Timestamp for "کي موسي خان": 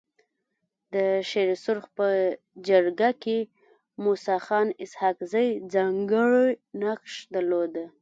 3.23-4.67